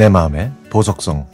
내 0.00 0.08
마음의 0.08 0.50
보석성 0.70 1.26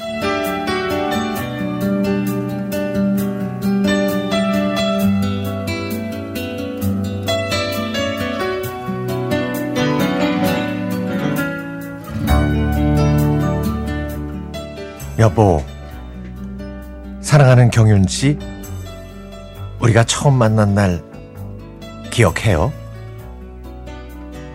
여보 15.21 15.63
사랑하는 17.21 17.71
경윤 17.71 18.09
씨 18.09 18.37
우리가 19.79 20.03
처음 20.03 20.35
만난 20.35 20.75
날 20.75 21.05
기억해요? 22.11 22.73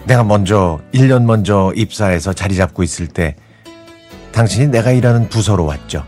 내가 0.06 0.26
먼저 0.26 0.82
1년 0.94 1.24
먼저 1.24 1.72
입사해서 1.78 2.34
자리 2.34 2.58
잡고 2.58 2.84
있을 2.84 3.08
때 3.08 3.38
당신이 4.32 4.68
내가 4.68 4.92
일하는 4.92 5.30
부서로 5.30 5.66
왔죠. 5.66 6.04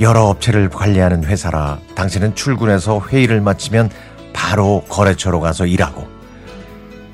여러 0.00 0.24
업체를 0.24 0.68
관리하는 0.68 1.24
회사라 1.24 1.78
당신은 1.94 2.34
출근해서 2.36 3.00
회의를 3.00 3.40
마치면 3.40 3.90
바로 4.32 4.84
거래처로 4.88 5.40
가서 5.40 5.66
일하고 5.66 6.06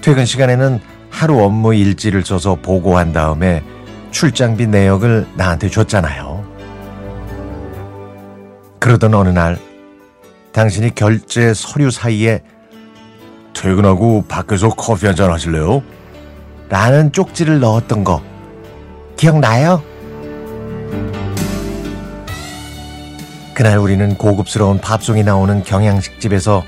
퇴근 0.02 0.26
시간에는 0.26 0.80
하루 1.08 1.42
업무 1.42 1.74
일지를 1.74 2.24
써서 2.24 2.56
보고한 2.56 3.12
다음에 3.14 3.62
출장비 4.10 4.66
내역을 4.66 5.28
나한테 5.34 5.70
줬잖아요. 5.70 6.44
그러던 8.80 9.14
어느 9.14 9.30
날 9.30 9.58
당신이 10.52 10.94
결제 10.94 11.54
서류 11.54 11.90
사이에 11.90 12.42
퇴근하고 13.54 14.24
밖에서 14.28 14.68
커피 14.68 15.06
한잔 15.06 15.32
하실래요? 15.32 15.82
라는 16.68 17.12
쪽지를 17.12 17.60
넣었던 17.60 18.04
거 18.04 18.22
기억나요? 19.16 19.82
그날 23.54 23.78
우리는 23.78 24.16
고급스러운 24.16 24.78
팝송이 24.78 25.22
나오는 25.22 25.62
경양식집에서 25.62 26.64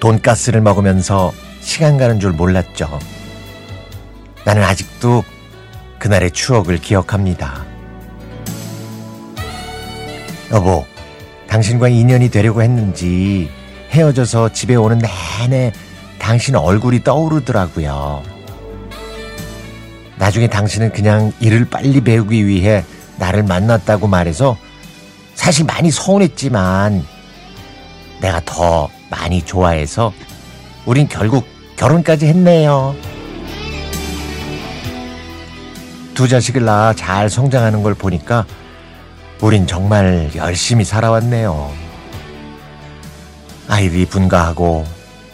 돈가스를 0.00 0.60
먹으면서 0.62 1.32
시간 1.60 1.98
가는 1.98 2.18
줄 2.18 2.32
몰랐죠. 2.32 2.98
나는 4.44 4.62
아직도 4.62 5.22
그날의 5.98 6.30
추억을 6.30 6.78
기억합니다. 6.78 7.66
여보, 10.50 10.86
당신과 11.48 11.88
인연이 11.88 12.30
되려고 12.30 12.62
했는지 12.62 13.50
헤어져서 13.90 14.52
집에 14.52 14.76
오는 14.76 14.98
내내 14.98 15.72
당신 16.18 16.56
얼굴이 16.56 17.04
떠오르더라고요. 17.04 18.37
나중에 20.18 20.48
당신은 20.48 20.92
그냥 20.92 21.32
일을 21.40 21.64
빨리 21.66 22.00
배우기 22.00 22.46
위해 22.46 22.84
나를 23.18 23.44
만났다고 23.44 24.06
말해서 24.06 24.56
사실 25.34 25.64
많이 25.64 25.90
서운했지만 25.90 27.04
내가 28.20 28.40
더 28.44 28.88
많이 29.10 29.42
좋아해서 29.42 30.12
우린 30.86 31.08
결국 31.08 31.46
결혼까지 31.76 32.26
했네요. 32.26 32.96
두 36.14 36.26
자식을 36.26 36.64
낳아 36.64 36.94
잘 36.94 37.30
성장하는 37.30 37.84
걸 37.84 37.94
보니까 37.94 38.44
우린 39.40 39.68
정말 39.68 40.30
열심히 40.34 40.84
살아왔네요. 40.84 41.70
아이들이 43.68 44.06
분가하고 44.06 44.84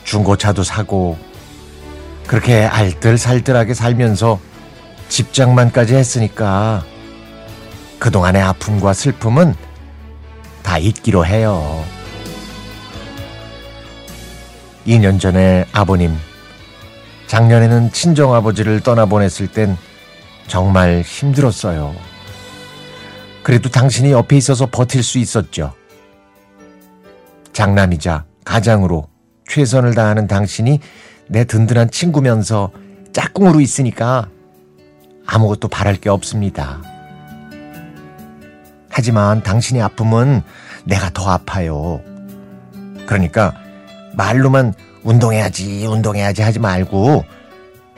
중고차도 0.04 0.62
사고 0.62 1.16
그렇게 2.26 2.64
알뜰살뜰하게 2.64 3.72
살면서 3.72 4.38
집장만까지 5.14 5.94
했으니까 5.94 6.84
그동안의 8.00 8.42
아픔과 8.42 8.92
슬픔은 8.92 9.54
다 10.64 10.76
잊기로 10.76 11.24
해요. 11.24 11.84
2년 14.88 15.20
전에 15.20 15.66
아버님, 15.70 16.16
작년에는 17.28 17.92
친정아버지를 17.92 18.80
떠나보냈을 18.80 19.46
땐 19.46 19.78
정말 20.48 21.02
힘들었어요. 21.02 21.94
그래도 23.44 23.68
당신이 23.68 24.10
옆에 24.10 24.36
있어서 24.36 24.66
버틸 24.66 25.04
수 25.04 25.18
있었죠. 25.18 25.74
장남이자 27.52 28.24
가장으로 28.44 29.06
최선을 29.46 29.94
다하는 29.94 30.26
당신이 30.26 30.80
내 31.28 31.44
든든한 31.44 31.92
친구면서 31.92 32.72
짝꿍으로 33.12 33.60
있으니까 33.60 34.28
아무것도 35.26 35.68
바랄 35.68 35.96
게 35.96 36.08
없습니다. 36.10 36.80
하지만 38.90 39.42
당신의 39.42 39.82
아픔은 39.82 40.42
내가 40.84 41.10
더 41.10 41.30
아파요. 41.30 42.00
그러니까 43.06 43.54
말로만 44.14 44.74
운동해야지, 45.02 45.86
운동해야지 45.86 46.42
하지 46.42 46.58
말고 46.58 47.24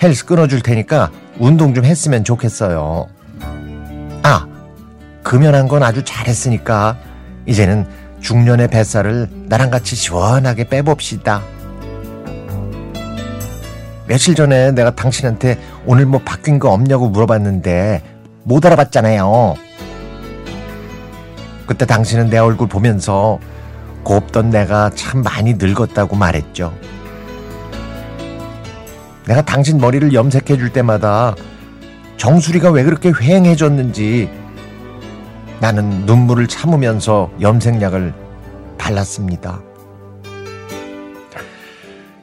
헬스 0.03 0.25
끊어줄 0.25 0.63
테니까 0.63 1.11
운동 1.39 1.75
좀 1.75 1.85
했으면 1.85 2.25
좋겠어요. 2.25 3.09
아, 4.23 4.47
금연한 5.23 5.69
건 5.69 5.83
아주 5.83 6.03
잘했으니까 6.05 6.97
이제는 7.47 7.87
중년의 8.21 8.69
뱃살을 8.69 9.29
나랑 9.49 9.71
같이 9.71 9.95
시원하게 9.95 10.65
빼봅시다. 10.69 11.43
며칠 14.06 14.34
전에 14.34 14.72
내가 14.72 14.94
당신한테 14.94 15.59
오늘 15.84 16.06
뭐 16.06 16.21
바뀐 16.25 16.59
거 16.59 16.71
없냐고 16.71 17.09
물어봤는데 17.09 18.03
못 18.44 18.65
알아봤잖아요. 18.65 19.56
그때 21.67 21.84
당신은 21.84 22.31
내 22.31 22.39
얼굴 22.39 22.69
보면서 22.69 23.41
곱던 24.05 24.50
내가 24.50 24.91
참 24.91 25.22
많이 25.22 25.55
늙었다고 25.55 26.15
말했죠. 26.15 26.72
내가 29.27 29.43
당신 29.43 29.78
머리를 29.78 30.15
염색해 30.15 30.56
줄 30.56 30.72
때마다 30.72 31.34
정수리가 32.16 32.71
왜 32.71 32.84
그렇게 32.84 33.11
휑해졌는지 33.11 34.31
나는 35.59 36.06
눈물을 36.06 36.47
참으면서 36.47 37.31
염색약을 37.41 38.15
발랐습니다. 38.78 39.66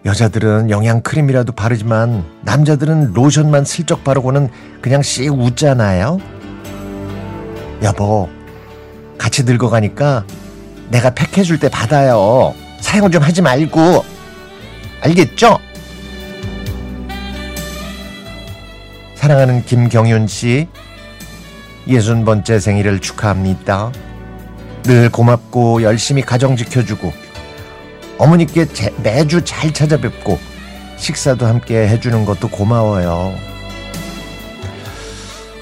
여자들은 0.06 0.70
영양 0.70 1.02
크림이라도 1.02 1.54
바르지만 1.54 2.26
남자들은 2.42 3.14
로션만 3.14 3.64
슬쩍 3.64 4.04
바르고는 4.04 4.50
그냥 4.82 5.02
씩 5.02 5.32
웃잖아요. 5.32 6.20
여보, 7.84 8.30
같이 9.18 9.44
늙어 9.44 9.70
가니까 9.70 10.26
내가 10.90 11.10
팩해줄 11.12 11.60
때 11.60 11.70
받아요. 11.70 12.54
사용 12.82 13.10
좀 13.12 13.24
하지 13.24 13.42
말고. 13.42 14.04
알겠죠? 15.02 15.58
사랑하는 19.16 19.64
김경윤 19.64 20.28
씨, 20.28 20.68
예순 21.88 22.26
번째 22.26 22.60
생일을 22.60 23.00
축하합니다. 23.00 23.92
늘 24.84 25.10
고맙고 25.10 25.82
열심히 25.82 26.22
가정 26.22 26.58
지켜주고 26.58 27.14
어머니께 28.18 28.68
제, 28.74 28.94
매주 29.02 29.44
잘 29.44 29.72
찾아뵙고 29.74 30.40
식사도 30.98 31.46
함께 31.46 31.88
해주는 31.88 32.26
것도 32.26 32.48
고마워요. 32.50 33.34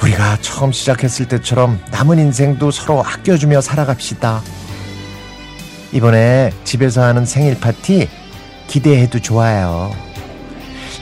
우리가 0.03 0.38
처음 0.41 0.72
시작했을 0.72 1.28
때처럼 1.28 1.79
남은 1.91 2.19
인생도 2.19 2.72
서로 2.72 3.03
아껴주며 3.06 3.61
살아갑시다. 3.61 4.41
이번에 5.91 6.51
집에서 6.63 7.03
하는 7.03 7.25
생일 7.25 7.59
파티 7.59 8.09
기대해도 8.67 9.20
좋아요. 9.20 9.93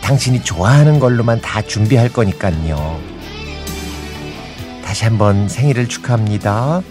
당신이 0.01 0.43
좋아하는 0.43 0.99
걸로만 0.99 1.41
다 1.41 1.61
준비할 1.61 2.09
거니까요. 2.09 2.99
다시 4.83 5.03
한번 5.03 5.47
생일을 5.47 5.87
축하합니다. 5.87 6.81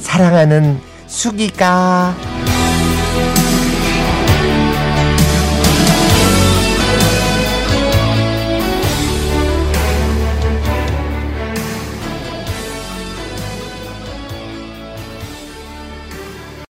사랑하는 0.00 0.80
수기가. 1.06 2.16